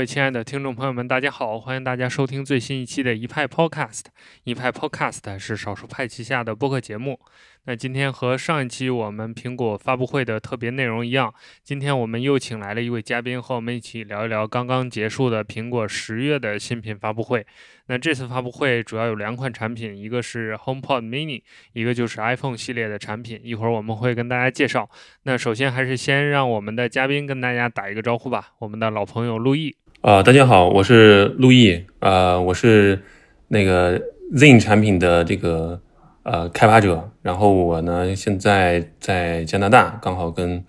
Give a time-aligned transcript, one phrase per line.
[0.00, 1.60] 各位亲爱的听众朋友们，大家好！
[1.60, 4.04] 欢迎大家收听最新一期的一派 Podcast。
[4.44, 7.20] 一派 Podcast 是少数派旗下的播客节目。
[7.66, 17.46] 那今天和上一期我们苹果发布会的特别内容一样，今天我们又请来了一位嘉宾，和我们一起聊一聊刚刚结束的苹果十月的新品发布会。
[17.88, 21.42] 那这次发布会主要有两款产品，一个是 HomePod Mini，
[21.74, 23.38] 一个就是 iPhone 系列的产品。
[23.44, 24.88] 一会儿我们会跟大家介绍。
[25.24, 28.52] 那首先还是先让我们的嘉宾跟大家打一个招呼吧。
[28.60, 33.02] 我们的老朋友陆毅啊，大家好，我是陆毅啊，我是
[33.48, 34.00] 那个
[34.32, 35.80] Zin 产品的这个。
[36.22, 40.62] 呃，开发者，然后我呢，现在在加拿大，刚好跟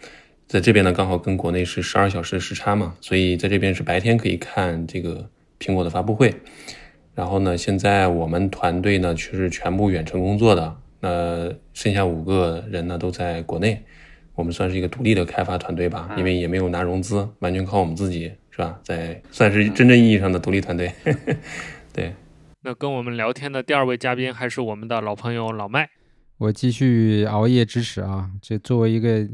[0.48, 5.30] 在这边呢，刚好跟国内是十二小时时差嘛，所以在这边是白天可以看这个
[5.60, 6.34] 苹果的发布会。
[7.14, 13.84] 然后呢，现在我们团队呢，却是全部远程工作的，那剩下五个人呢都在国内，
[14.34, 18.80] 我们算是一个独立的开发团队吧，因为也没有拿融资，完全靠我们自己，是吧？
[18.84, 20.94] 在算是真正意义上的独立团队，
[21.92, 22.14] 对。
[22.64, 25.90] 那跟我们聊天的第二位嘉宾还是我们的老朋友老麦，
[26.38, 28.30] 我继续熬夜支持啊！
[28.40, 29.28] 这作为一个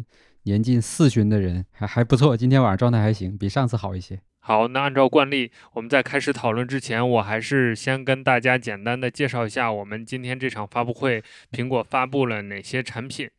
[0.44, 4.22] 年近四旬的人，还还不错，今天晚上状态还行，比上次好一些。
[4.40, 13.30] 好，那按照惯例，我们在开始讨论之前，我还是先跟大家简单的介绍一下我们今天这场发布会，苹果发布了哪些产品。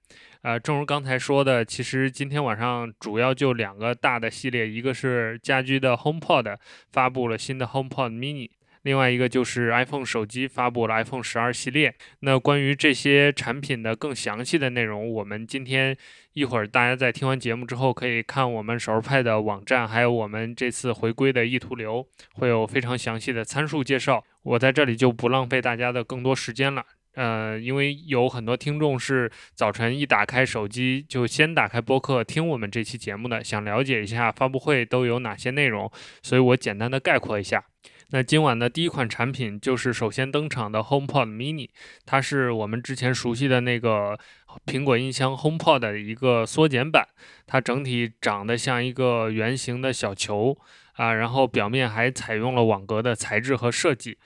[0.43, 6.57] 呃，正如刚才说的，其实今天晚上主要就两个大的系列，一个是家居的 HomePod
[6.93, 8.51] 发布了新的 HomePod Mini。
[8.83, 11.93] 另外一个就是 iPhone 手机发布了 iPhone 十二系列。
[12.21, 15.95] 那关于这些产品的更详细的内容，我们今天
[16.33, 24.25] 一会儿大家在听完节目之后，可以看我们少数派的网站，还有我们这次回归的意图流，会有非常详细的参数介绍。
[24.43, 26.87] 我在这里就不浪费大家的更多时间了。
[27.19, 35.91] 呃，因为有很多听众是早晨一打开手机就先打开播客听我们这期节目的，想了解一下发布会都有哪些内容，
[36.23, 37.65] 所以我简单的概括一下。
[38.11, 41.69] 那今晚的第一款产品就是首先登场的 HomePod Mini，
[42.07, 44.17] 它是我们之前熟悉的那个
[44.65, 47.05] 苹果音箱 HomePod 的一个缩减版。
[47.49, 50.57] 它整体长得像一个圆形的小球
[50.93, 54.17] 啊，然后表面还采用了网格的材质和设计，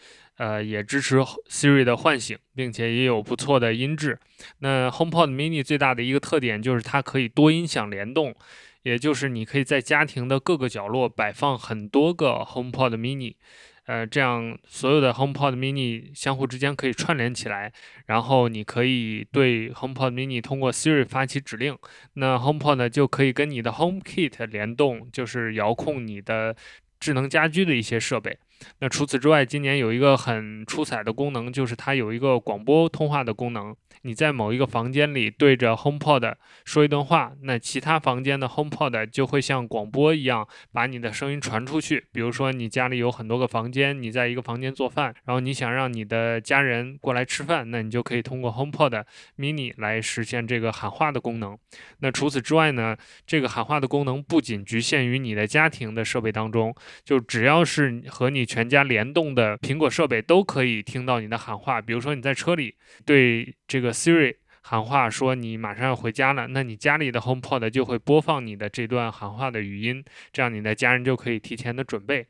[0.42, 4.18] 呃，也支持 Siri 的唤醒，并且也有不错的音质。
[4.58, 8.34] 那 HomePod Mini 最大的一个特点就是它可以多音响联动，
[8.82, 13.36] 也就是你可以在家庭的各个角落摆放很多个 HomePod Mini。
[13.84, 17.72] 呃，这样所有的 HomePod Mini 相互之间可以串联起来，
[18.06, 21.78] 然后你可以对 HomePod Mini 通过 Siri 发起指令，
[22.14, 26.56] 那 HomePod 呢就可以跟你的 HomeKit 联动，就是遥控你的
[26.98, 28.38] 智能家居的一些设备。
[28.80, 33.74] 那除此之外，今年有一个很出彩的功能，就是它有一个广播通话的功能。
[34.04, 36.34] 你在某一个房间里对着 HomePod
[36.64, 42.06] 说一段话，那其他房间的 HomePod 就会像广播一样把你的声音传出去。
[42.10, 49.04] 比如说，你家里有很多个房间，你在一个房间做饭，然后你想让你的家人过来吃饭，那你就可以通过 HomePod
[49.38, 51.56] Mini 来实现这个喊话的功能。
[52.00, 56.74] 那除此之外呢，这个喊话的功能不仅局限于你的家庭的设备当中，
[57.04, 61.80] 就只要是和你全家联动的苹果设备都可以听到你的喊话。
[61.80, 62.74] 比如说你在车里
[63.06, 70.04] 对这个 Siri 喊话说你马上要回家了，那你家里的 HomePod 就会播放你的这段喊话的语音，
[70.34, 72.26] 这样你的家人就可以提前的准备。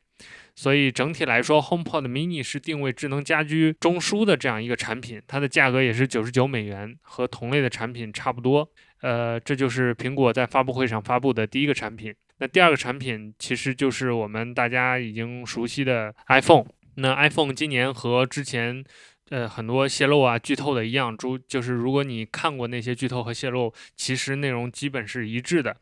[0.55, 8.71] 所以整体来说，HomePod Mini 是定位智能家居中枢的这样一个产品，它的价格也是九十九美元，和同类的产品差不多。
[9.03, 12.15] 呃，这就是苹果在发布会上发布的第一个产品。
[12.39, 16.65] 那第二个产品其实就是我们大家已经熟悉的 iPhone。
[16.95, 18.83] 那 iPhone 今年和之前。
[19.31, 25.75] 呃，很多泄露啊、剧透的一样，诸就是如果你看过那些剧透和泄露，其实内容基本是一致的。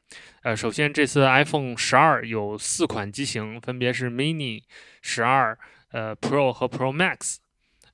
[0.42, 4.62] 呃，首先这次 iPhone 十二有四款机型，分别是 Mini、
[5.02, 5.58] 十二、
[5.90, 7.38] 呃 Pro 和 Pro Max。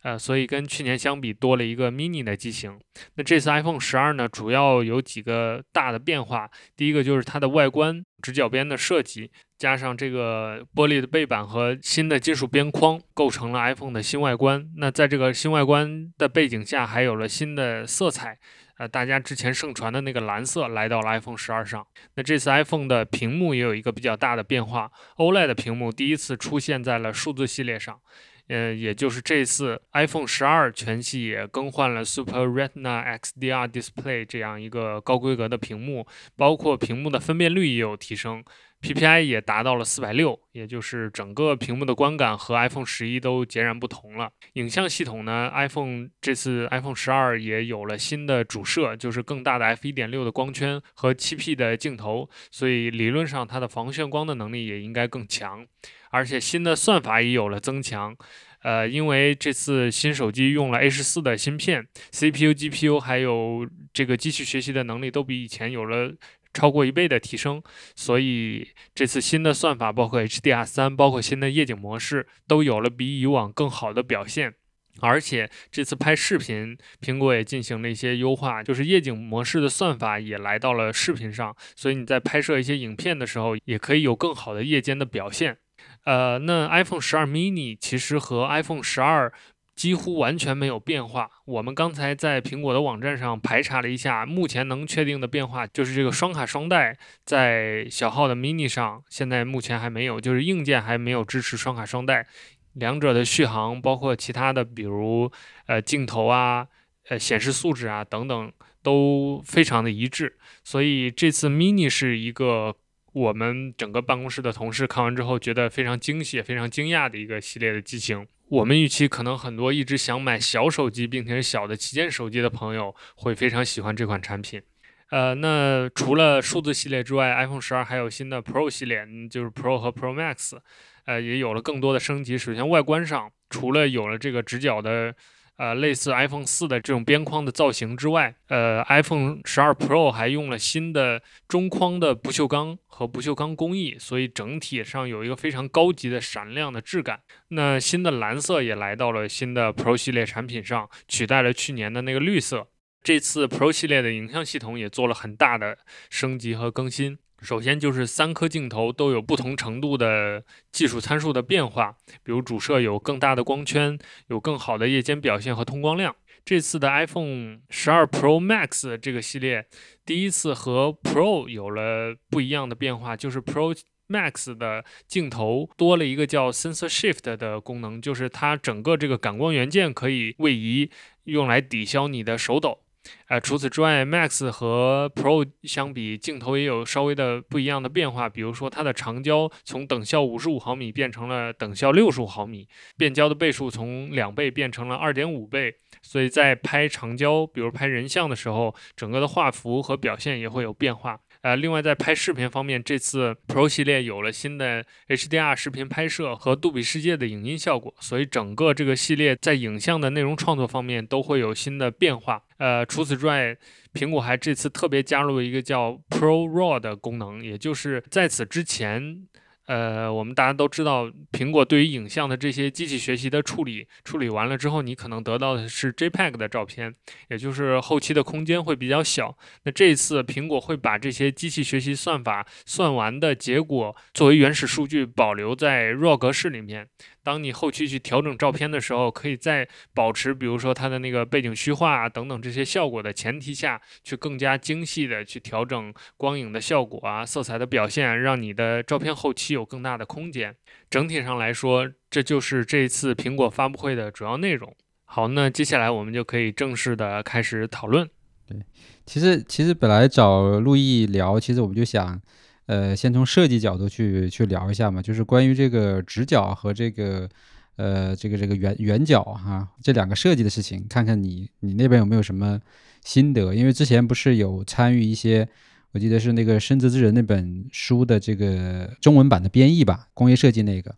[0.07, 2.79] 呃，所以跟去年相比多了一个 mini 的机型。
[3.17, 6.49] 那这次 iPhone 十二呢，主要有几个大的变化。
[6.77, 14.71] 第一个就是它的外观直角边的设计，加上这个玻璃的背板和新的金属边框，构成了 iPhone 的新外观。
[14.77, 18.39] 那在这个新外观的背景下，还有了新的色彩。
[18.79, 21.85] 呃，大家之前盛传的那个蓝色来到了 iPhone 十二上。
[22.15, 27.99] 那这次 iPhone 的屏幕也有一个比较大的变化，OLED 的屏幕第一次出现在了数字系列上。
[28.49, 36.07] 嗯，也就是这次 iPhone 十二全系也更换了 Super Retina XDR Display 这样一个高规格的屏幕，
[36.37, 38.45] 包括屏幕的分辨率也有提升
[38.83, 44.31] ，PPI 也达到了四百六，也就是整个屏幕的观感和 iPhone 十一都截然不同了。
[44.53, 55.67] 影像系统呢，iPhone 这次 iPhone 十二也有了新的主摄，就是更大的 f 一点六的光圈和七 P 的镜头，所以理论上它的防眩光的能力也应该更强。
[56.11, 58.17] 而且新的算法也有了增强，
[58.63, 66.15] 呃，因为这次新手机用了 A 十四的芯片，CPU、GPU 还有这个机器学习的能力都比以前有了。
[66.55, 67.63] 超过一倍的提升，
[67.95, 74.55] 所以这次新的算法，包括 HDR 三，包括新的夜景模式，都有了比以往更好的表现。
[75.01, 85.59] 而且这次拍视频，苹果也进行了一些优化，就是夜景模式的算法也来到了视频上，所以你在拍摄一些影片的时候，也可以有更好的夜间的表现。
[86.05, 89.33] 呃，那 iPhone 十二 mini 其实和 iPhone 十二。
[89.77, 91.31] 几乎完全没有变化。
[91.45, 96.97] 我们刚才在苹果的网站上排查了一下，目前能确定的变化就是这个双卡双待
[97.27, 102.27] 在小号的 mini 上，现在目前还没有，就是硬件还没有支持双卡双待。
[102.73, 105.31] 两者的续航，包括其他的，比如
[105.67, 106.67] 呃镜头啊、
[107.11, 108.51] 呃显示素质啊等等，
[108.83, 110.39] 都非常的一致。
[110.65, 112.75] 所以这次 mini 是一个
[113.17, 118.27] 我们整个办公室的同事看完之后觉得非常惊喜、非常惊讶的一个系列的机型。
[118.49, 124.61] 我们预期可能很多一直想买小手机并且是小的旗舰手机的朋友会非常喜欢这款产品。
[125.09, 130.59] 呃，那除了数字系列之外，iPhone 十二还有新的 Pro 系列，就是 Pro 和 Pro Max，
[131.07, 132.37] 呃，也有了更多的升级。
[132.37, 135.15] 首先外观上，除了有了这个直角的。
[135.57, 147.21] 呃，类似 iPhone 四的这种边框的造型之外，呃，iPhone 十二 Pro 还用了新的中框的不锈钢和不锈钢工艺，所以整体上有一个非常高级的闪亮的质感。
[147.49, 152.69] 那新的蓝色也来到了新的 Pro 系列产品上，取代了去年的那个绿色。
[153.03, 155.79] 这次 Pro 系列的影像系统也做了很大的
[156.11, 157.19] 升级和更新。
[157.47, 163.97] 首先就是三颗镜头都有不同程度的技术参数的变化，比如主摄有更大的光圈，
[164.27, 166.17] 有更好的夜间表现和通光量。
[166.45, 169.65] 这次的 iPhone 十二 Pro Max 这个系列
[170.05, 173.79] 第一次和 Pro 有了不一样的变化，就是 Pro
[174.09, 180.91] Max 的镜头多了一个叫 Sensor Shift 的功能，就是它整个这个感光元件可以位移，
[181.23, 182.81] 用来抵消你的手抖。
[183.29, 188.29] 呃，除此之外，Max 和 Pro 相比，镜头也有稍微的不一样的变化。
[188.29, 195.75] 比如说，它的长焦从等效五十五毫米变成了等效六十五毫米，变焦的倍数从两倍变成了二点五倍。
[196.03, 201.19] 所以在拍长焦，比如拍人像的时候，整个的画幅和表现也会有变化。
[201.47, 212.43] 呃，另外在拍视频方面，这次 Pro 系列有了新的 HDR 视频拍摄和杜比世界的影音效果，所以整个这个系列在影像的内容创作方面都会有新的变化。
[212.59, 213.57] 呃，除此之外，
[213.95, 219.29] 苹果还这次特别加入了一个叫 Pro RAW 的功能，也就是在此之前。
[219.67, 226.95] 呃，我们大家都知道，苹果对于影像的这些机器学习的处理，处理完了之后，你可能得到的是 JPEG 的照片，
[227.31, 229.37] 也就是后期的空间会比较小。
[229.65, 236.89] 那这一次，苹果会把这些机器学习算法算完的结果作为原始数据保留在 RAW 格式里面。
[237.27, 250.55] 当你后期去调整照片的时候，可以在保持，比如说它的那个背景虚化啊等等这些效果的前提下，去更加精细的去调整光影的效果啊、色彩的表现，让你的照片后期有更大的空间。
[250.89, 254.73] 整体上来说，这就是这次苹果发布会的主要内容。
[255.05, 258.09] 好，那接下来我们就可以正式的开始讨论。
[258.47, 258.57] 对，
[259.05, 262.23] 其实其实本来找陆毅聊，其实我们就想。
[262.67, 267.29] 呃，先从设计角度去去聊一下嘛，就是关于这个直角和这个
[267.77, 272.61] 呃这个这个圆圆角哈这两个设计的事情，看看你你那边有没有什么
[273.05, 273.55] 心得？
[273.55, 275.49] 因为之前不是有参与一些，
[275.93, 280.93] 我记得是那个深泽之人那本书的这个中文版的编译吧，工业设计那个，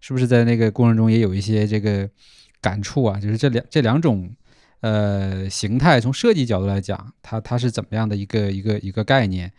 [0.00, 2.08] 是不是在那个过程中也有一些这个
[2.62, 3.20] 感触啊？
[3.20, 4.34] 就是这两这两种
[4.80, 9.52] 呃形态，从设计角度来讲，它它是怎么样的一个一个一个概念？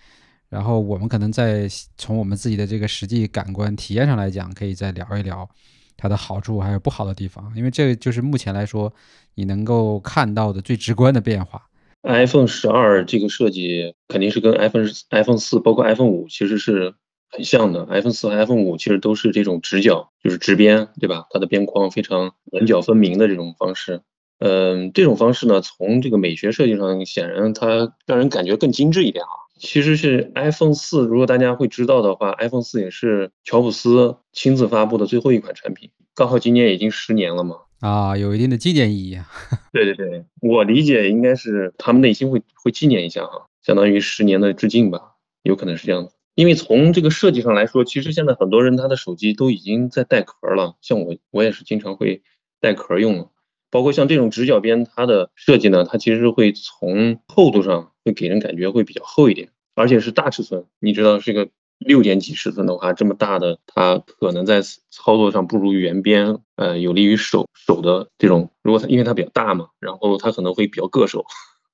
[0.51, 1.65] 然后我们可能在
[1.97, 5.49] 从我们自己的这个实际感官体验上来讲，可以再聊一聊
[5.95, 8.93] 它的好处还有不好的地方，因为这就是目前来说
[9.35, 11.63] 你能够看到的最直观的变化。
[12.03, 16.95] iPhone 十二这个设计肯定是跟 iPhone iPhone 四包括 iPhone 五其实是
[17.29, 17.85] 很像的。
[17.85, 21.27] iPhone 四和 iPhone 五其实都是这种直角，就是直边，对吧？
[21.29, 24.01] 它的边框非常棱角分明的这种方式。
[24.39, 29.29] 嗯，这种方式呢，从这个美学设计上，显然它让人感觉更精致一点啊。
[29.61, 35.91] 其实是 iPhone 四，如果大家会知道的话，iPhone 四也是乔布斯亲自发布的最后一款产品。
[36.15, 39.19] 刚好今年已经十年了嘛，啊，有一定的纪念意义。
[39.71, 45.13] 对对对，我理解应该是他们内心会会纪念一下哈，相当于十年的致敬吧，
[45.43, 46.13] 有可能是这样子。
[46.33, 52.23] 因为从这个设计上来说，其实现在很多人他的手机都已经在带壳了，像我我也是经常会
[52.59, 53.29] 带壳用。
[53.69, 60.65] 包括像这种直角边，它的设计呢，它其实会从厚度上会给人感觉会比较厚一点，而且是大尺寸。
[60.79, 68.51] 你知道，这个六点几尺寸的话，这么大的，它可能在操作上不如圆边，呃，有利于手手的这种。
[68.61, 71.25] 如果它因为它比较大嘛，然后它可能会比较硌手，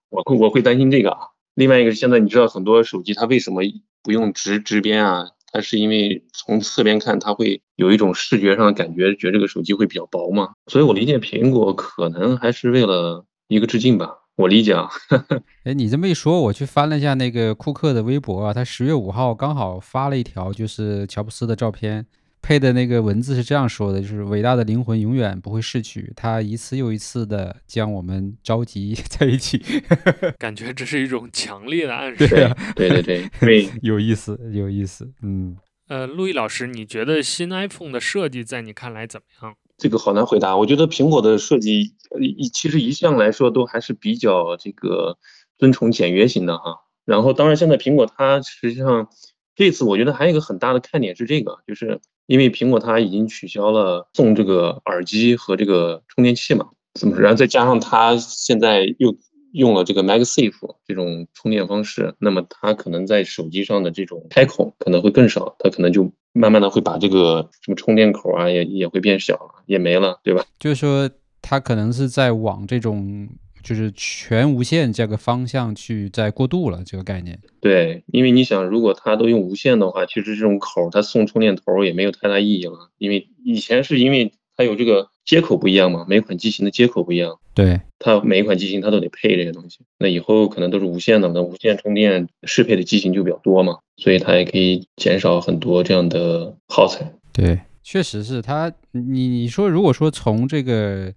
[0.09, 1.19] 我会我会担心这个啊。
[1.55, 3.61] 另外一个是现在你知道很多手机它为什么
[4.03, 5.31] 不用直直边啊？
[5.49, 14.87] 它是因为从侧边看，它会有一种视觉上的感觉，觉得这个手机会比较薄嘛，所以我理解苹果可能还是为了一个致敬吧，我理解啊。
[15.65, 22.05] 哎，你这么一说，我去翻了一下那个库克的微博啊，他十月五号刚好发了一条，就是乔布斯的照片。
[22.39, 29.61] 配的那个文字是这样说的：，就是伟大的灵魂永远不会逝去，他一次又一次的将我们召集 在一起。
[30.37, 32.25] 感觉这是一种强烈的暗示。
[32.27, 35.11] 对啊，对对对 对，有意思，有意思。
[35.23, 35.57] 嗯，
[35.89, 39.55] 呃，陆毅老师，你觉得新 iPhone 的设计在你看来怎么样？
[39.77, 40.57] 这个好难回答。
[40.57, 45.17] 我觉得苹果的设计，一其实一向来说都还是比较这个
[45.57, 46.81] 尊崇简约型的哈。
[47.05, 49.07] 然后，当然现在苹果它实际上
[49.55, 51.99] 这次我觉得还有一个很大的看点是这个，就是。
[52.27, 59.15] 因为苹果它已经取消了送这个耳机和这个充电器嘛，怎么然后再加上它现在又
[59.53, 70.45] 用了这个 MagSafe 这种充电方式，那么它可能在手机上的这种开孔可能会更少，它可能就慢慢的会把这个什么充电口啊也也会变小了，也没了，对吧？
[70.59, 71.09] 就是说
[71.41, 73.27] 它可能是在往这种。
[73.63, 77.37] 就是全无线这个方向去在过渡了，这个概念。
[77.59, 82.91] 对，因为你想，如果它都用无线的话，其实这种口它送充电头也没有太大意义了。
[82.97, 87.37] 因为以前是因为它有这个接口不一样嘛，每款机型的接口不一样。
[87.53, 89.81] 对，它每一款机型它都得配这些东西。
[89.99, 97.13] 那以后可能都是无线的，那无线充电适配的机型就比较多嘛，所以它也可以减少很多这样的耗材。
[97.31, 98.73] 对，确实是它。
[98.93, 101.13] 你你说，如果说从这个。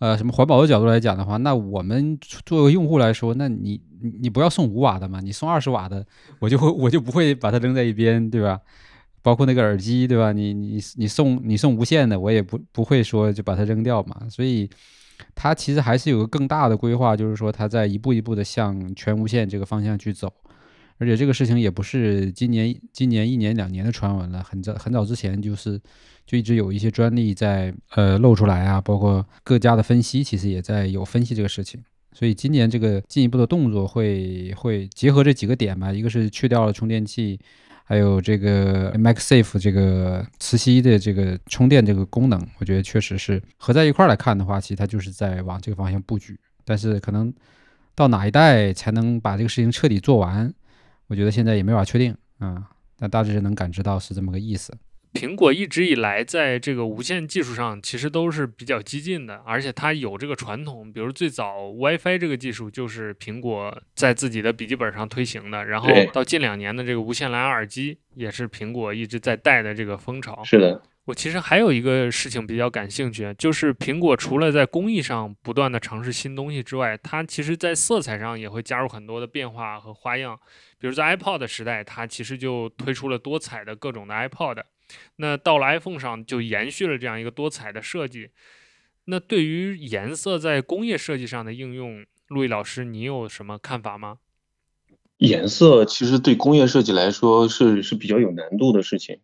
[0.00, 3.80] 呃，什么环保的角度来讲的话，那我们作为用户来说，那你
[4.20, 6.06] 你不要送五瓦的嘛，你送二十瓦的，
[6.38, 8.60] 我就会我就不会把它扔在一边，对吧？
[9.22, 10.32] 包括那个耳机，对吧？
[10.32, 14.28] 你你你送你送无线的，我也不不会说就把它扔掉嘛。
[14.30, 14.68] 所以
[15.34, 20.32] 它其实还是有个更大的规划，就是说它在一步一步的向全无线这个方向去走。
[21.00, 25.80] 而且这个事情也不是今年今年一年两年的传闻了，很早很早之前就是
[26.26, 31.80] 就一直有一些专利在呃露出来啊，包括各家的分析其实也在有分析这个事情。
[32.12, 37.38] 所以今年这个进一步的动作会会结合这几个点吧，一个是去掉了充电器，
[37.88, 46.38] 还有这个 MagSafe 这个磁吸的这个充电这个功能，我觉得确实是合在一块来看的话，其实它就是在往这个方向布局。
[46.66, 47.32] 但是可能
[47.94, 50.52] 到哪一代才能把这个事情彻底做完？
[51.06, 52.68] 我觉得现在也没法确定啊，
[52.98, 54.70] 但大致能感知到是这么个意思。
[55.14, 70.44] 苹果一直以来在这个无线技术上其实都是比较激进的，而且它有这个传统，比如最早 WiFi 这个技术就是苹果在自己的笔记本上推行的，然后到近两年的这个无线蓝牙耳机也是苹果一直在带的这个风潮。
[70.44, 70.82] 是的。
[71.06, 80.38] 我其实还有一个事情比较感兴趣，就是苹果除了在工艺上不断的尝试新东西之外，它其实在色彩上也会加入很多的变化和花样。
[80.78, 84.62] 比如在 iPod 时代，它其实就推出了多彩的各种的 iPod。
[85.16, 88.30] 那到了 iPhone 上，就延续了这样一个多彩的设计。
[89.06, 94.18] 那对于颜色在工业设计上的应用，陆毅老师，你有什么看法吗？
[95.16, 99.20] 颜色其实对工业设计来说是是比较有难度的事情。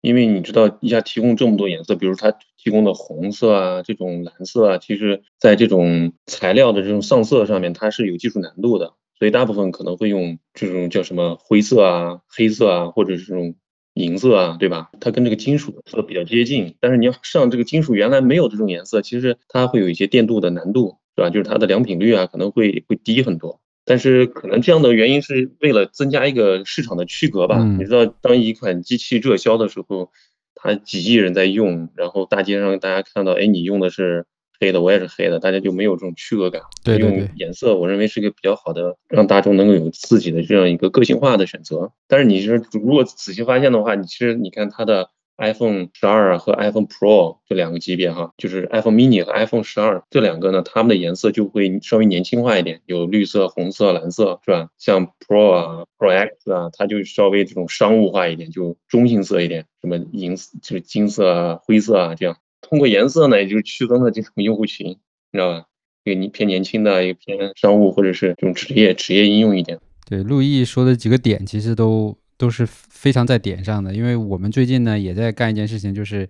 [0.00, 13.54] 因为你知道一下提供这么多颜色，比如它提供的红色啊，这种蓝色啊，其实在这种材料的这种上色上面，它是有技术难度的，所以大部分可能会用这种叫什么灰色啊、黑色啊，或者是这种
[13.94, 14.90] 银色啊，对吧？
[15.00, 21.30] 它跟这个金属色比较接近，但是你要上这个金属原来没有这种颜色，其实它会有一些电镀的难度，是吧？
[21.30, 23.60] 就是它的良品率啊可能会会低很多。
[23.86, 27.62] 但是可能这样的原因是为了增加一个市场的区隔吧？
[27.78, 30.10] 你知道，当一款机器热销的时候，
[30.54, 34.24] 它几亿人在用，然后大街上大家看到，哎，你用的是
[34.64, 36.62] 黑的，我也是黑的，大家就没有这种区隔感。
[36.82, 37.18] 对对对。
[37.18, 41.92] 用颜色，我认为是一个比较好的，让大众能够有自己的这样一个个性化的选择。
[42.08, 45.10] 但是你是如果仔细发现的话，你其实你看它的。
[45.36, 54.68] iPhone 十二和 iPhone Pro 这两个级别哈，就是 iPhone mini 和 iPhone 十二这两个呢，它们的颜色就会稍微年轻化一点，有绿色、红色、蓝色，是吧？
[54.78, 62.36] 像 Pro 啊、Pro X 啊，它就稍微这种商务化一点，就中性色一点，什么银就是金色啊、灰色啊这样。
[62.68, 64.96] 通过颜色呢，也就区分了这种用户群，你
[65.32, 65.66] 知道吧？
[66.04, 69.78] 一个你偏年轻的，一个偏商务或者是这种职业职业应用一点。
[70.06, 72.16] 对，陆毅说的几个点其实都。
[72.36, 73.94] 都是非常在点上的。
[73.94, 76.28] 因为我们最近呢也在干一件事情，就是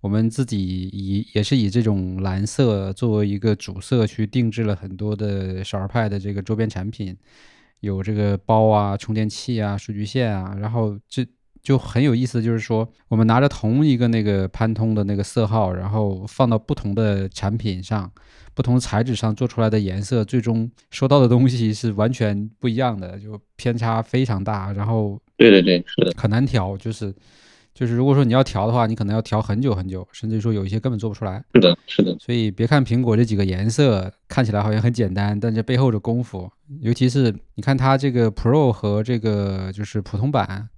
[0.00, 7.16] 我们自己以也是以这种蓝色作为一个主色去定制了很多的少儿派的这个周边产品，
[7.78, 11.24] 有这个包啊、充电器啊、数据线啊，然后这。
[11.62, 18.10] 就很有意思，就是说，我们拿着同一个那个潘通的那个色号，然后放到不同的产品上、
[18.54, 24.72] 不同材质上做出来的颜色，最终收到的东西是完全不一样的，就偏差非常大。
[24.72, 27.14] 然后，对对对，是的，很难调，就是
[27.74, 31.44] 就是，如果说你要调的话，你可能要调很久很久，甚至说有一些根本做不出来。
[31.54, 32.16] 是的，是的。
[32.18, 36.50] 所以别看苹果这几个颜色看起来好像很简单，但这背后的功夫，
[36.80, 40.68] 尤其是你看它这个 Pro 和这个就是普通版。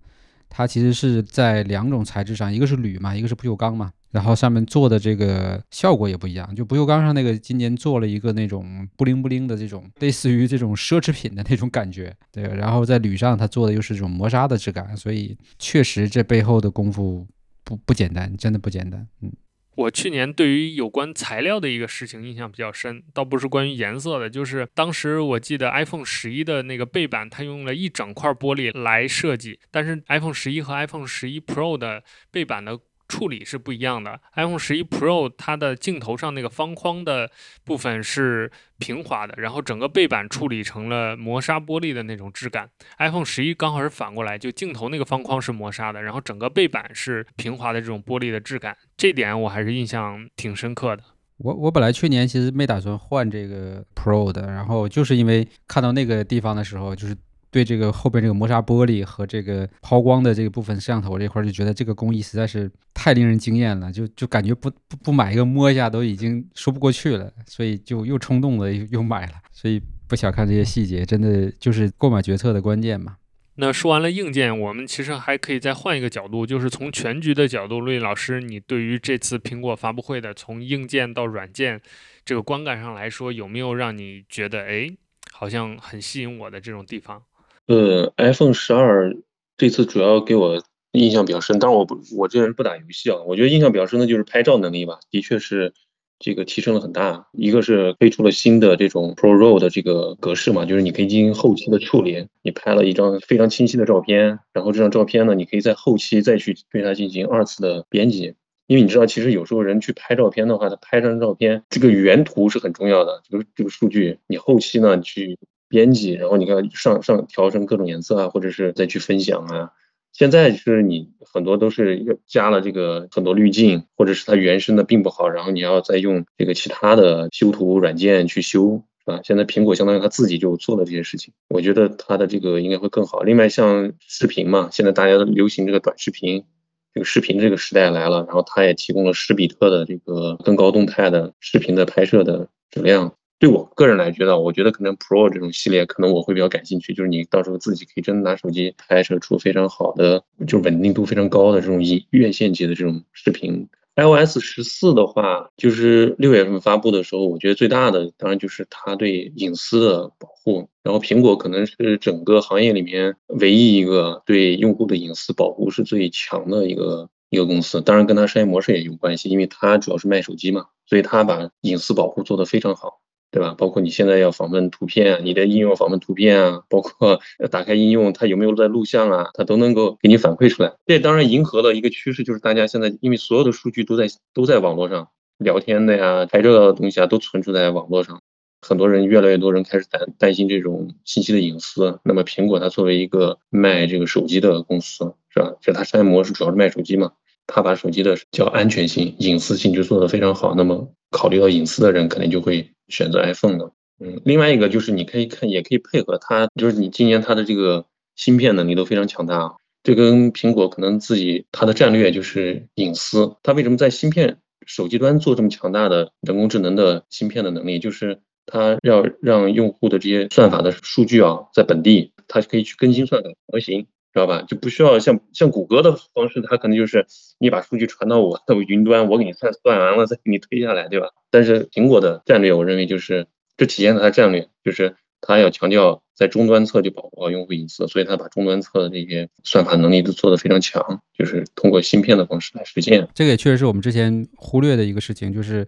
[0.50, 6.54] 它其实是在两种材质上，一个是铝嘛，一个是不锈钢嘛，然后上面做的这个效果也不一样。
[6.54, 12.42] 就不锈钢上那个今年做了一个那种布灵布灵的这种，类似于这种奢侈品的那种感觉，对。
[12.42, 17.26] 然后在铝上它做的又是这种磨砂的质感，所以确实这背后的功夫
[17.62, 19.32] 不不简单，真的不简单，嗯。
[19.76, 32.78] 我去年对于有关材料的一个事情印象比较深，倒不是关于颜色的，就是当时我记得 iPhone 十一的那个背板，它用了一整块玻璃来设计，但是 iPhone 十一和 iPhone 十一 Pro 的背板的。
[33.10, 34.20] 处理是不一样的。
[34.36, 37.28] iPhone 十一 Pro 它的镜头上那个方框的
[37.64, 42.70] 部分是平滑的，然后整个背板处理成了磨砂玻璃的那种质感。
[42.98, 48.76] iPhone 十一刚好是反过来，就镜头那个方框是磨砂的，然后整个背板是平滑的这种玻璃的质感。
[48.96, 51.02] 这点我还是印象挺深刻的。
[51.38, 57.16] 我我本来去年其实没打算换这个 Pro 的，然后就是因为看到那个地方的时候，就是。
[57.50, 69.32] 对这个后边这个磨砂玻璃和这个抛光的这个部分摄像头这块，就觉得这个工艺实在是太令人惊艳了，就就感觉不不不买一个摸一下都已经说不过去了，所以就又冲动的又又买了。
[69.52, 73.16] 所以不小看这些细节，真的就是购买决策的关键嘛。
[73.56, 81.78] 那说完了硬件，我们其实还可以再换一个角度，就是从全局的角度，陆毅老师，你对于这次苹果发布会的从硬件到软件
[82.24, 84.88] 这个观感上来说，有没有让你觉得哎，
[85.32, 87.22] 好像很吸引我的这种地方？
[87.66, 89.16] 呃，iPhone 十二
[89.56, 95.72] 这次主要给我印象比较深，当然我不，我这人不打游戏啊，我觉得印象比较深的就是拍照能力吧，的确是
[96.18, 97.28] 这个提升了很大。
[97.32, 108.34] 一个是推出了新的这种 Pro RAW 的这个格式嘛，就是你可以进行后期的处理，你拍了一张非常清晰的照片，然后这张照片呢，你可以在后期再去对它进行二次的编辑，
[108.66, 115.38] 因为你知道，其实有时候人去拍照片的话，他拍张照片，这个原图是很重要的，这个这个数据，你后期呢去。
[115.70, 119.70] 编辑，然后你看上上调成各种颜色啊，或者是再去分享啊。
[120.12, 129.20] 现在是你很多都是加了这个很多滤镜，或者是它原生的并不好，然后你要再用这个其他的修图软件去修，是吧？
[129.22, 133.22] 现在苹果相当于它自己就做了这些事情，我觉得它的这个应该会更好。
[133.22, 136.44] 另外像视频嘛，现在大家都流行这个短视频，
[136.92, 143.14] 这个视频这个时代来了，然后它也提供了十比特的这个更高动态的视频的拍摄的质量。
[143.40, 153.66] 对我个人来觉得，我觉得可能 Pro 这种系列可能我会比较感兴趣，就是你到时候自己可以真的拿手机拍摄出非常好的，就稳定度非常高的这种影院线级的这种视频。
[153.96, 160.68] iOS 十四的话，就是六月份发布的时候，我觉得最大的当然就是它对隐私的保护。
[160.82, 167.80] 然后苹果可能是整个行业里面唯一一个对用户的隐私保护是最强的一个一个公司。
[167.80, 173.00] 当然跟它商业模式也有关系，因为它主要是卖手机嘛，所以它把隐私保护做得非常好。
[173.30, 173.54] 对吧？
[173.56, 180.72] 包括你现在要访问图片，你的应用访问图片啊，包括打开应用它有没有在录像啊，它都能够给你反馈出来。
[180.86, 188.20] 这当然迎合了一个趋势，就是大家现在因为所有的数据都在都在网络上，聊天的呀、拍照的东西啊都存储在网络上，
[188.60, 192.00] 很多人越来越多人开始担担心这种信息的隐私。
[192.02, 195.54] 那么苹果它作为一个卖这个手机的公司，是吧？
[195.60, 197.12] 就它商业模式主要是卖手机嘛。
[197.52, 203.72] 它把手机的叫安全性、隐私性就做得非常好，那么考虑到隐私的人肯定就会选择 iPhone 的。
[203.98, 209.52] 嗯，另外一个就是你可以看，也可以配合它，就是你今年它的这个芯片能力都非常强大啊。
[209.82, 213.36] 这跟苹果可能自己它的战略就是隐私。
[213.42, 217.78] 它为什么在芯片手机端做这么强大的人工智能的芯片的能力？
[217.78, 223.86] 就是它要让用户的这些算法的数据啊，在本地它可以去更新算法模型。
[224.12, 224.42] 知道吧？
[224.42, 227.06] 就不需要像像谷歌的方式，它可能就是
[227.38, 231.08] 你把数据传到我的云端，我给你算算完了再给你推下来，对吧？
[231.30, 243.06] 但是苹果的战略，我认为就是这体现了它战略，就是它要强调在终端侧就保护好用户隐私，所以它把终端侧的这些算法能力都做得非常强，就是通过芯片的方式来实现。
[243.14, 245.64] 这个也确实是我们之前忽略的一个事情，就是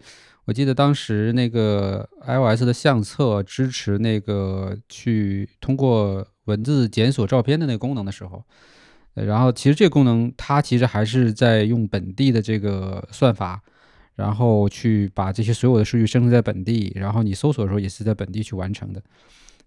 [0.46, 6.26] 我记得当时那个 iOS 的相册支持那个去通过。
[6.44, 8.44] 文字检索照片的那个功能的时候，
[9.14, 13.62] 呃然后其实这个功能它其实还是在用本地的这个算法，
[14.14, 19.02] 然后去把这些所有的数据生成在本地，然后你搜索的时候也是在本地去完成的。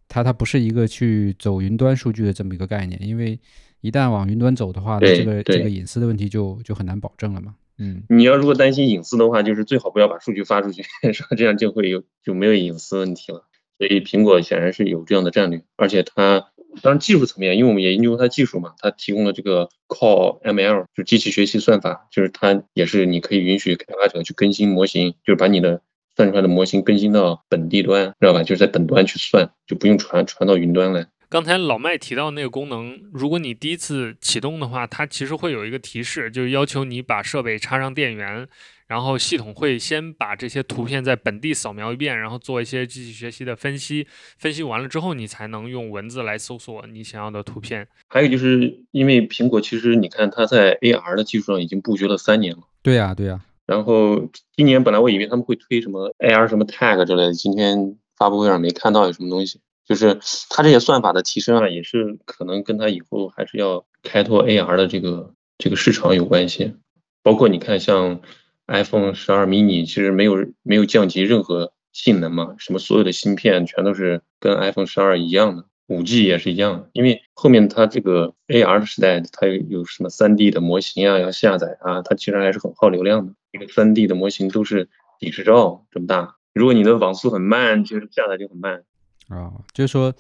[0.08, 3.40] 它它不是一个去走云端数据的这么一个概念，因为
[3.82, 7.56] 一旦往云端走的话，那这个这个隐私的问题就就很难保证了嘛。
[7.78, 11.30] 嗯，你要如果担心隐私的话，就是最好不要把数据发出去，是吧？
[11.36, 13.48] 这样就会有就没有隐私问题了。
[13.78, 25.82] 所以苹果显然是有这样的战略，而且它当然技术层面，因为我们也研究它技术嘛，它提供了这个 Call ML，就机器学习算法，就是它也是你可以允许开发者去更新模型，就是把你的
[26.16, 28.44] 算出来的模型更新到本地端，知道吧？
[28.44, 31.08] 就是在本端去算，就不用传传到云端来。
[31.28, 38.48] 刚才老麦提到那个功能，如果你第一次启动的话，它其实会有一个提示，就是要求你把设备插上电源，
[38.88, 47.88] 然后系统会先把这些图片在本地扫描一遍，然后做一些机器学习的分析，分析完了之后，你才能用文字来搜索你想要的图片。
[48.08, 52.63] 还有就是因为苹果其实你看它在 AR 的技术上已经布局了三年了。
[52.84, 59.60] 对呀、对呀、然后今年本来我以为他们会推什么 AR 什么 tag 之类的，今天发布会上没看到有什么东西。
[59.88, 60.19] 就是
[60.50, 66.76] 它这些算法的提升啊，也是可能跟它以后还是要开拓 AR 的这个这个市场有关系。
[67.21, 68.21] 包括你看，像
[68.67, 76.89] iPhone 十二 mini 其实没有没有降级任何性能嘛，什么所有的芯片全都是跟 iPhone 十二一样的，五 G 也是一样的。
[76.93, 83.34] 因为后面它这个 AR 的时代，它有什么 3D 的模型啊要下载啊，它其实还是很耗流量的。
[83.51, 88.84] 一个 3D 的模型都是几十兆这么大，如果你的网速很慢，其实下载就很慢。
[89.30, 90.13] 啊、就是说，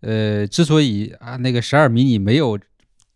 [0.00, 2.58] 呃，之所以啊那个十二 mini 没有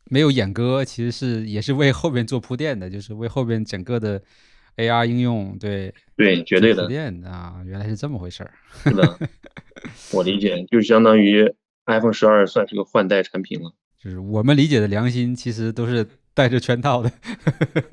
[0.04, 4.22] 没有演歌，其实是也是为后边做铺垫的，就是为后边整个的
[4.76, 6.84] AR 应用对对，绝对的
[7.28, 8.50] 啊，原来是这么回事儿。
[8.82, 9.18] 是的，
[10.12, 11.54] 我理解，就相当于
[11.86, 13.72] iPhone 十二算是个换代产品了。
[13.98, 17.10] 就是我们理解的良心，其实都是带着圈套的。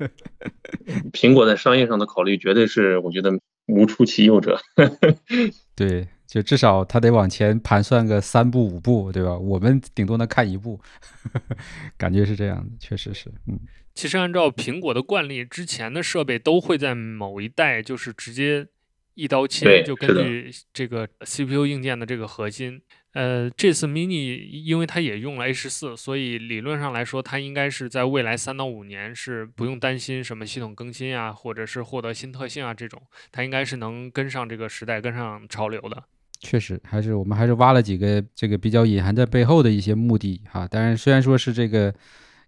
[1.12, 3.32] 苹果在商业上的考虑，绝对是我觉得
[3.66, 4.60] 无出其右者。
[5.74, 9.36] 对，就至少他得往前盘算个三步五步，对吧？
[9.36, 10.78] 我们顶多能看一步，
[11.96, 13.58] 感觉是这样的，确实是，嗯，
[13.94, 18.66] 其实按照苹果的惯例，之前的设备都会在某一代就是直接
[19.14, 22.82] 一刀切，就根据这个 CPU 硬件的这个核心。
[23.12, 36.02] 呃，这次 mini 因为它也用了 A 十四，所以理论上来说，它应该是在未来三到五年是不用担心什么系统更新啊，或者是获得新特性啊这种，它应该是能跟上这个时代、跟上潮流的。
[36.40, 40.66] 确实还是我们还是挖了几个这个比较隐含在背后的一些目的哈。
[40.66, 41.94] 当然，虽然说是这个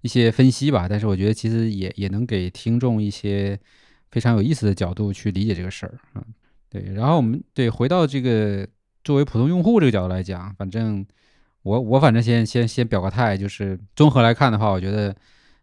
[0.03, 3.59] 一些分析吧，但是我觉得其实也也能给听众一些
[4.11, 6.25] 非常有意思的角度去理解这个事儿啊。
[6.69, 8.67] 对，然后我们对回到这个
[9.05, 11.05] 作为普通用户这个角度来讲，反正
[11.63, 15.17] 我我反正先先先表个态，就是综合来看的话，我觉得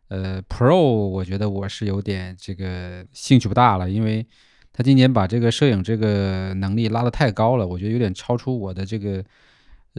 [0.08, 4.26] 呃 Pro 我觉得我是有点这个兴趣不大了，因为
[4.72, 9.24] 他今年把这个摄影这个能力拉得太高了，我觉得有点超出我的这个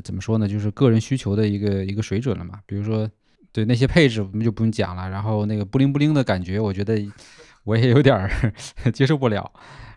[0.02, 2.60] 怎么说呢，就是个人需求的一个一个水准了嘛。
[2.66, 3.08] 比如说
[3.54, 7.00] 对那些配置我们就不用讲了，然后那个布灵布灵的感觉，我觉得
[7.62, 8.28] 我也有点儿
[8.92, 9.48] 接受不了。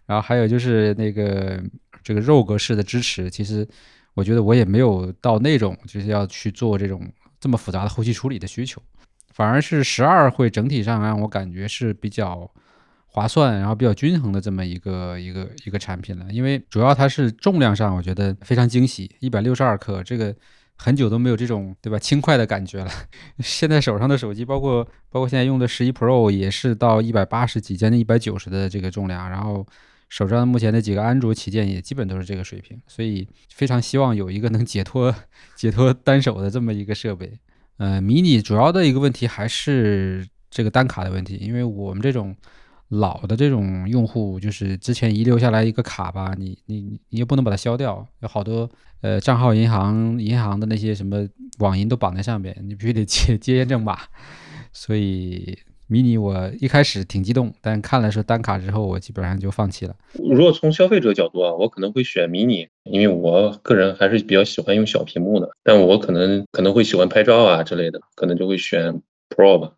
[0.05, 1.59] 然后还有就是那个
[2.03, 3.67] 这个肉格式的支持，其实
[4.13, 7.01] 我觉得我也没有到那种就是要去做这种
[7.39, 8.79] 这么复杂的后期处理的需求，
[9.33, 12.49] 反而是十二会整体上让我感觉是比较
[13.07, 16.27] 划算，然后比较均衡的这么一个一个一个产品了。
[16.31, 20.33] 因为主要它是重量上，我觉得非常惊喜，一百六十二克，这个
[20.77, 22.89] 很久都没有这种对吧轻快的感觉了。
[23.43, 29.65] 现在手上的手机，包括包括现在用的十一 Pro 也是到一百八十几，将近一百九十的这个重量，然后。
[30.09, 35.13] 手上目前的几个安卓旗舰也基本都是这个水平，所以非常希望有一个能解脱
[35.53, 37.29] 解脱单手的这么一个设备。
[37.75, 42.33] 呃，迷你主要的一个问题还是这个单卡的问题，因为我们这种
[42.89, 48.69] 老的这种用户，就是之前遗留下来一个卡吧，你你你又不能把它消掉，有好多
[49.01, 51.27] 呃账号、银行银行的那些什么
[51.59, 53.97] 网银都绑在上面，你必须得接接验证码，
[54.71, 55.57] 所以。
[55.89, 59.95] 迷你我一开始挺激动，但看了是单卡之后，我基本上就放弃了。
[60.15, 69.71] 如果从消费者角度啊，我可能会选迷你，因为我个人还是比较喜欢用小屏幕的，但我可能可能会喜欢拍照啊之类的，可能就会选 Pro 吧。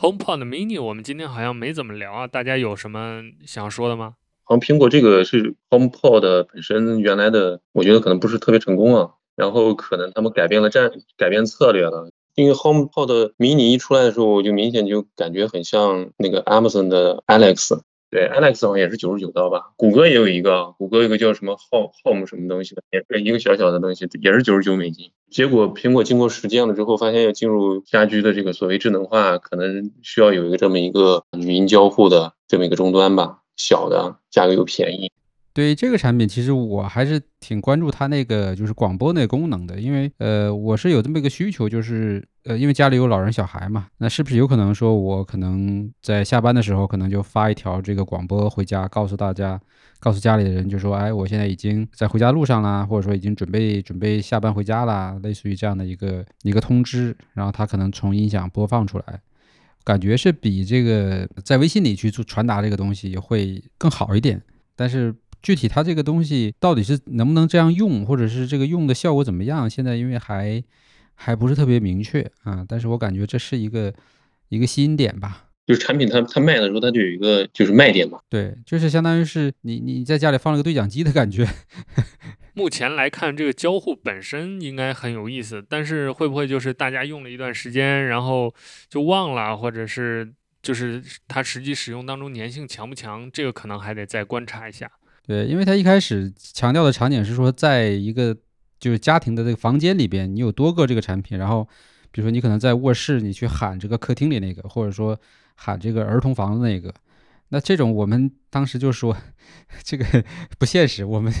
[0.00, 4.14] HomePod Mini 我们今天好像没怎么聊啊，大家有什么想说的吗？
[4.44, 12.08] 好像苹果这个是 HomePod 本身原来的，我觉得可能不是特别成功啊，然后可能他们改变了战改变策略了。
[12.34, 17.78] 因为 HomePod mini 一出来的时候，我就明显就感觉很像那个 Amazon 的 Alex，
[18.10, 19.72] 对，Alex 好像也是九十九刀吧。
[19.76, 25.12] 谷歌也有一个，谷歌有一个叫什么 Home Home 什么东西的，也是一个小小的东西，也是九十九美金。
[25.30, 35.12] 结果苹果经过实践了之后，发现要进入家居的这个所谓智能化，可能需要有一个这么一个语音交互的这么一个终端吧，小的，价格又便宜。
[35.52, 49.60] 对于这个产品，其实我还是挺关注它那个就是广播那个功能的，因为呃，我是有这么一个需求，就是呃，因为家里有老人小孩嘛，那是不是有可能说我可能在下班的时候，可能就发一条这个广播回家，告诉大家，
[49.98, 59.20] 告诉家里的人，就说，哎，我现在已经在回家路上啦，或者说已经准备准备下班回家啦，类似于这样的一个一个通知，然后他可能从音响播放出来，
[59.82, 64.40] 感觉是比这个在微信里去做传达这个东西会更好一点，
[64.76, 65.12] 但是。
[65.42, 69.68] 具体它这个东西到底是能不能这样用，或者是这个用的效果怎么样？
[69.68, 70.62] 现在因为还
[71.14, 73.92] 还不是特别明确啊，但是我感觉这是一个
[74.48, 75.46] 一个吸引点吧。
[75.66, 78.18] 就是产品它它卖的时候，它就有一个就是卖点嘛。
[78.28, 81.46] 对，就是相当于是你你在家里放了个对讲机的感觉。
[82.54, 88.52] 目前来看，这个交互本身应该很有意思，但是会不会就是大家用了一段时间，然后
[88.88, 93.30] 就忘了，或者是就是它实际使用当中粘性强不强？
[93.30, 94.90] 这个可能还得再观察一下。
[95.30, 98.36] 对，因为他一开始强调的场景是说，在一个
[98.80, 101.62] 就是家庭的这个房间里边，你有多个这个产品，然后
[102.10, 105.16] 比如说你可能在卧室，你去喊这个客厅里那个，或者说
[105.54, 106.92] 喊这个儿童房的那个，
[107.50, 109.16] 那这种我们当时就说
[109.84, 110.04] 这个
[110.58, 111.32] 不现实，我们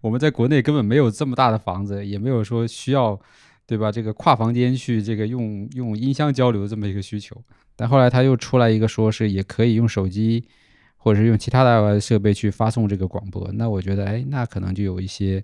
[0.00, 3.16] 我们在国内根本没有这么大的房子，也没有说需要
[3.64, 3.92] 对吧？
[3.92, 7.40] 这个跨房间去这个用用音箱交流这么一个需求。
[7.76, 10.48] 但后来他又出来一个说是也可以用手机。
[10.96, 15.42] 或者是用其他的设备去发送这个广播，那我觉得，哎，那可能就有一些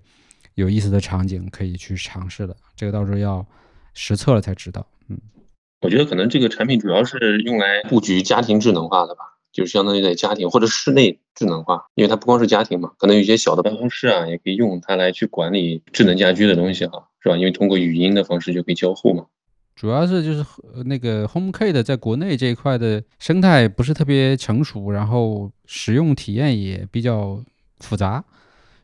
[0.54, 2.56] 有意思的场景可以去尝试了。
[2.74, 3.46] 这个到时候要
[3.94, 4.86] 实测了才知道。
[5.08, 5.18] 嗯，
[5.82, 17.36] 我觉得可能这个产品主要是用来布局家庭智能化的吧，就相当于在家庭或者室内智能化，因为它不光是家庭嘛，可能有些小的办公室啊，也可以用它来去管理智能家居的东西哈，是吧？
[17.36, 19.26] 因为通过语音的方式就可以交互嘛。
[19.74, 20.44] 主要是就是
[20.84, 27.42] 那个 HomeKit 在国内这一块的生态不是特别成熟，然后使用体验也比较
[27.80, 28.24] 复杂，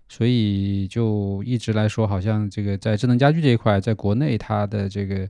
[0.08, 5.28] 所以就一直来说，好像这个在智能家居这一块，在国内它的这个。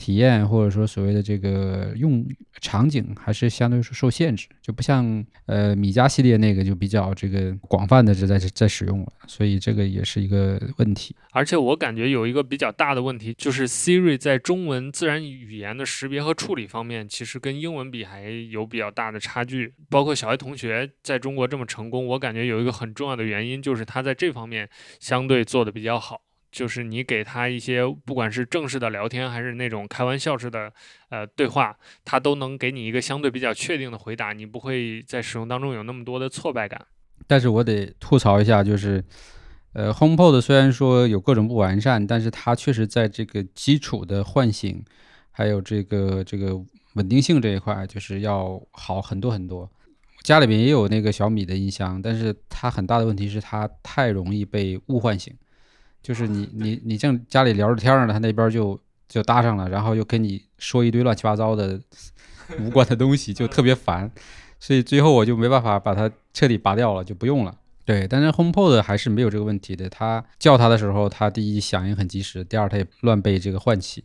[0.00, 2.26] 体验或者说所谓的这个用
[2.62, 11.14] 场景还是相对来说受限制，就不像呃米家系列那个就比较这个广泛的在在使用了，所以这个也是一个问题。
[11.32, 19.74] 而且我感觉有一个比较大的问题，就是 Siri 在中文自然语言的识别和处理方面，其实跟英文比还有比较大的差距。
[19.90, 26.22] 包括小爱同学在中国这么成功，我感觉有一个很重要的原因就是他在这方面相对做的比较好。
[26.50, 30.72] 就是你给他一些，不管是正式的聊天，还是那种开玩笑式的
[31.08, 36.84] 呃对话，他都能给你一个相对比较确定的回答，你不会在使用当中有那么多的挫败感。
[37.26, 39.04] 但是我得吐槽一下，就是
[39.74, 44.84] 呃，HomePod 虽然说有各种不完善，但是它确实在这个基础的唤醒，
[45.30, 46.60] 还有这个这个
[46.94, 49.70] 稳定性这一块，就是要好很多很多。
[50.22, 55.32] 家里面也有那个小米的音箱，但是它很大的问题是它太容易被误唤醒。
[56.02, 61.80] 就是你你你正家里聊着天呢，他那边就就搭上了，然后又跟你说一堆乱七八糟的
[62.58, 64.10] 无关的东西，就特别烦，
[64.58, 67.54] 所以最后我就没办法把它彻底拔掉了，就不用了。
[67.84, 74.04] 对，但是 HomePod 还是没有这个问题的，它叫它的时候，它第一响应很及时，第二它也乱被这个唤起，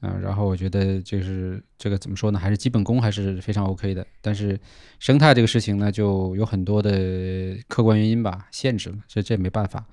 [0.00, 4.06] 嗯，然后我觉得就是这个怎么说呢，还是基本功还是非常 OK 的。
[4.22, 4.58] 但是
[4.98, 9.84] 生态这个事情呢，就有很多的客观原因吧，限制了，这这没办法。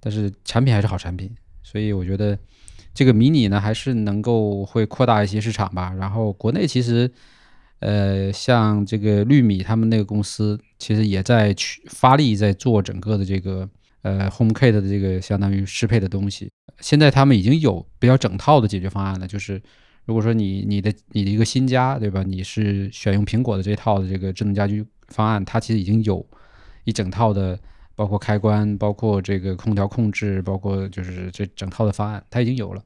[0.00, 1.30] 但是产品还是好产品，
[1.62, 2.36] 所以我觉得
[2.94, 5.92] 这个迷你呢还是能够会扩大一些市场吧。
[5.92, 7.08] 然后国内其实，
[7.80, 13.68] 呃，像这个绿米他们那个公司，其实也在去发力在做整个的这个
[14.00, 16.50] 呃 HomeKit 的这个相当于适配的东西。
[16.80, 19.60] 现在他们已经有比较整套的解决方案了，就是
[20.06, 26.26] 如果说你你的你的一个新家对吧，你是选用苹果的这套的这个智能家居方案，它其实已经有
[26.84, 27.60] 一整套的。
[28.00, 32.82] 包括开关，包括这个空调控制，包括就是这整套的方案，它已经有了。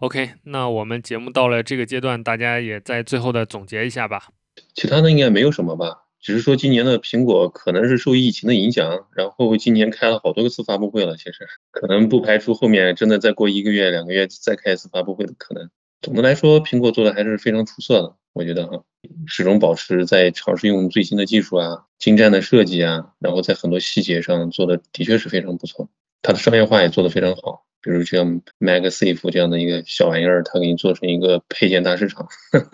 [0.00, 4.28] OK，那我们节目到了这个阶段，大家也在最后的总结一下吧。
[4.74, 15.70] 其他的应该没有什么吧，只是说今年的苹果可能是受疫情的影响，然后今年开了好多次发布会了，其实可能不排除后面真的再过一个月、两个月再开一次发布会的可能。
[16.02, 18.82] 总的来说，苹果做的还是非常出色的，我觉得哈。
[19.26, 25.88] 始终保持在尝试用最新的技术啊、精湛的设计啊，然后在很多细节上做的的确是非常不错。
[26.22, 32.28] 它的商业化也做得非常好，比如像 MagSafe 这样的一个小玩意儿，它给你做成一个配件大市场，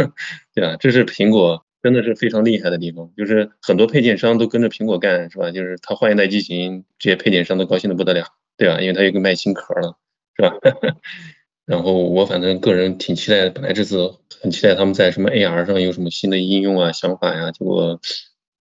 [0.55, 0.77] 对吧？
[0.79, 5.51] 这是苹果真的是非常厉害的地方，就是很多配件商都跟着苹果干，是吧？
[5.51, 8.27] 就是他换一代机型，这些配件商都高兴的不得了，
[8.59, 8.83] 对吧？
[8.83, 9.97] 因为他又个卖新壳了，
[10.37, 10.53] 是吧？
[11.69, 18.01] 然后我反正个人挺期待，本来这次很期待他们在什么 AR 上有什么新的应用啊、想法呀，结果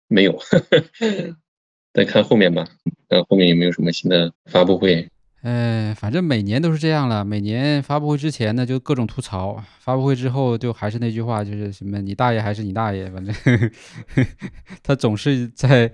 [0.09, 0.37] 没有，
[1.95, 2.67] 再看后面吧，
[3.09, 5.09] 看后面有没有什么新的发布会。
[5.43, 7.25] 呃，反正每年都是这样了。
[7.25, 13.09] 每年发布会之前呢，就各种吐槽；发布会之后，就还是那句话，就是什么“你大爷还是你大爷”。
[13.15, 13.33] 反正
[14.83, 15.93] 他总是在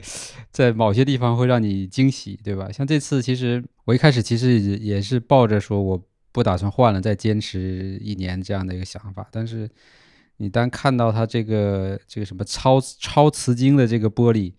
[0.50, 2.72] 在某些地方会让你惊喜，对吧？
[2.72, 9.28] 像这次，其实我一开始其实也是抱着说我不打算换了，再坚持一年这样的一个想法。
[9.30, 9.70] 但是
[10.38, 14.52] 你当看到它这个这个什么超超瓷晶的这个玻璃，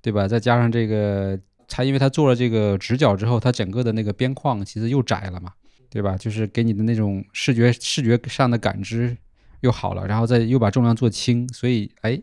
[0.00, 0.28] 对吧？
[0.28, 1.38] 再加上这个。
[1.74, 5.52] 它因为它做了这个直角之后，它整个的那个边框其实又窄了嘛，
[5.88, 6.18] 对吧？
[6.18, 9.16] 就是给你的那种视觉视觉上的感知
[9.60, 12.20] 又好了，然后再又把重量做轻，所以哎，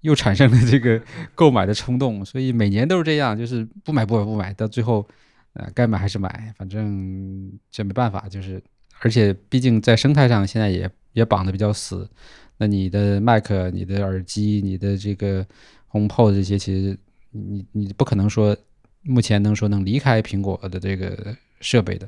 [0.00, 1.00] 又产生了这个
[1.36, 2.24] 购买的冲动。
[2.24, 5.06] 所以每年都是这样，就是不买不买不买，到最后
[5.54, 8.62] 呃该买还是买，反正这没办法，就是
[9.00, 12.08] 而且毕竟在生态上现在也也绑的比较死，
[12.58, 15.46] 那你的麦克、你的耳机、你的这个
[15.90, 16.98] HomePod 这些，其实
[17.30, 18.56] 你你不可能说。
[19.02, 22.06] 目前能说能离开苹果的这个设备的，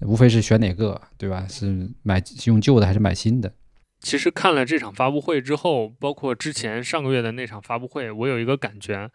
[0.00, 1.46] 无非是选哪个，对吧？
[1.46, 3.52] 是买用旧的还是买新的？
[4.00, 9.08] 其实看了这场发布会之后，包括之前上个月的那场发布会，我有一个感觉，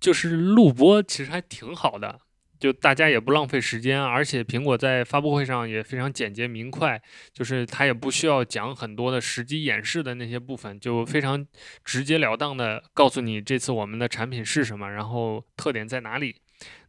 [0.00, 2.18] 就是录播其实还挺好的。
[2.58, 7.00] 就大家也不浪费时间，而且苹果在发布会上也非常简洁明快，
[7.32, 11.46] 就是它也不需要讲很多的实际演示的那些部分，就非常
[11.84, 16.34] 直截了当的告诉你这次我们的产品是什么，然后特点在哪里。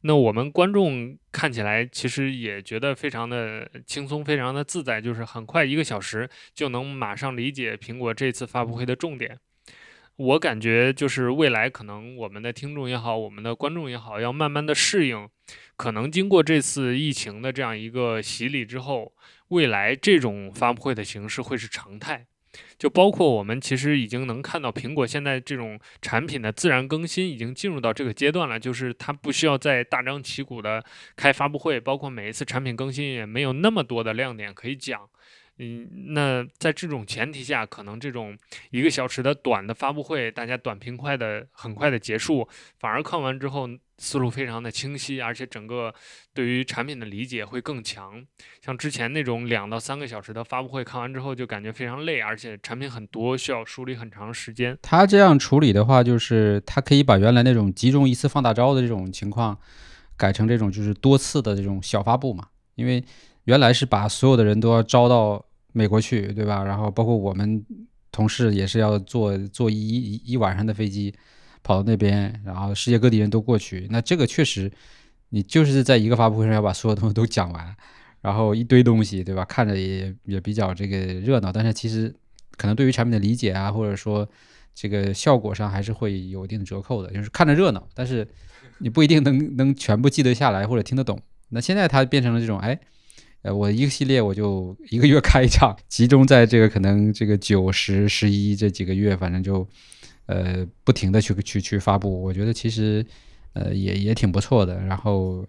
[0.01, 9.37] 那我们观众看起来其实也觉得非常的轻松，非常的自在，就是很快一个小时就能马上理解苹果这次发布会的重点。
[10.19, 15.29] 我感觉就是未来可能我们的听众也好，我们的观众也好，要慢慢的适应，
[15.77, 19.13] 可能经过这次疫情的这样一个洗礼之后，
[19.47, 22.25] 未来这种发布会的形式会是常态。
[22.77, 30.83] 就包括我们其实已经能看到苹果现在这种产品的自然更新已经进入到这个阶段了，就是它不需要再大张旗鼓的
[31.15, 34.99] 开发布会，包括每一次产品更新也没有那么多的亮点可以讲。
[35.61, 38.37] 嗯，那在这种前提下，可能这种
[38.71, 42.47] 一个小时的短的发布会，大家短平快的很快的结束，
[42.79, 43.67] 反而看完之后
[43.97, 45.93] 思路非常的清晰，而且整个
[46.33, 48.25] 对于产品的理解会更强。
[48.63, 54.77] 像之前那种两到三个小时的发布会，看完之后就感觉非常累，而且产品很多，需要梳理很长时间。
[54.81, 59.59] 他这样处理的话，就是他可以把原来那种集中一次放大招的这种情况，
[60.15, 63.03] 改成这种就是多次的这种小发布嘛，因为
[63.43, 65.45] 原来是把所有的人都要招到。
[65.71, 66.63] 美国去，对吧？
[66.63, 67.63] 然后包括我们
[68.11, 71.13] 同事也是要坐坐一一一晚上的飞机
[71.61, 73.87] 跑到那边，然后世界各地人都过去。
[73.91, 74.71] 那这个确实，
[75.29, 77.75] 你就是在一个发布会上要把所有东西都讲完，
[78.21, 79.45] 然后一堆东西，对吧？
[79.45, 82.13] 看着也也比较这个热闹，但是其实
[82.57, 84.27] 可能对于产品的理解啊，或者说
[84.73, 87.11] 这个效果上还是会有一定的折扣的。
[87.13, 88.27] 就是看着热闹，但是
[88.79, 91.21] 你不一定能能全部记得下来或者听得懂。
[91.49, 92.79] 那现在它变成了这种，哎。
[93.41, 99.65] 呃，我一个系列我就一个月开一场，集中在这个可能这个九十十一这几个月，反正就
[100.25, 103.05] 呃不停的去去去发布，我觉得其实
[103.53, 104.77] 呃也也挺不错的。
[104.83, 105.47] 然后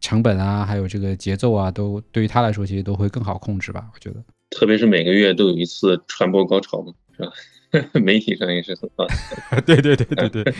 [0.00, 4.22] 成本啊，还有这个节奏啊，都对于他来说其实都会更好控制吧，我觉得。
[4.50, 7.88] 特别是每个月都有一次传播高潮嘛，是吧？
[8.00, 9.08] 媒体上也是很棒。
[9.64, 10.54] 对对对对对，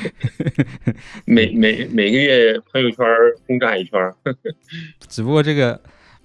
[1.27, 3.05] 每每每个月朋友圈
[3.47, 4.01] 轰炸一圈。
[5.09, 5.79] 只不过这个。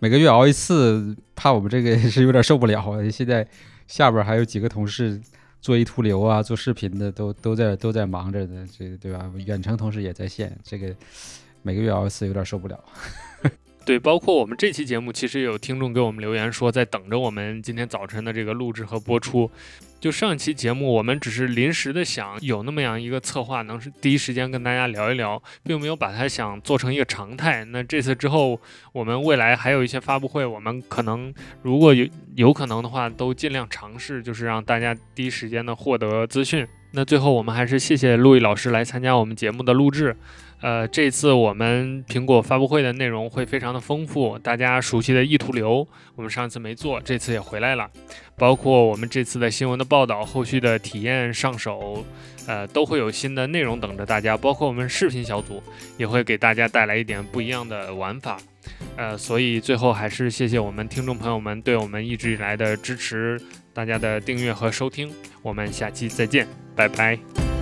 [0.04, 3.10] 每个月熬一次，怕我们这个 是有点受不了。
[3.10, 3.48] 现在
[3.88, 5.18] 下边还有几个同事
[5.62, 9.32] 做一图流啊，做视频的都都在都在忙着呢，这对吧？
[9.46, 10.94] 远程同事也在线，这个
[11.62, 12.78] 每个月熬一次有点受不了。
[13.86, 19.52] 对，包括我们这期节目，其实也有听众给我们留言说，在等着我们今天早晨的这个录制和播出。
[20.00, 27.66] 就上一期节目，我们只是临时的想有那么样一个策划，能是第一时间跟大家聊一聊，并没有把它想做成一个常态。
[27.66, 28.60] 那这次之后，
[28.94, 36.66] 我们未来还有一些发布会，我们可能如果有有可能的话，都尽量尝试，就是让大家第一时间的获得资讯。
[36.92, 40.16] 那最后，我们还是谢谢陆毅老师来参加我们节目的录制。
[40.64, 45.86] 呃，这次我们苹果发布会的内容会非常的丰富，大家熟悉的意图流，
[46.16, 47.92] 我们上次没做，这次也回来了，
[48.38, 52.06] 包括我们这次的新闻的报道，后续的体验上手，
[52.48, 55.62] 呃，都会有新的内容等着大家，包括我们视频小组
[55.98, 58.38] 也会给大家带来一点不一样的玩法。
[58.96, 63.38] 呃，所以最后还是谢谢我们听众朋友们对我们一直以来的支持，
[63.74, 65.12] 大家的订阅和收听，
[65.42, 67.53] 我们下期再见，拜拜。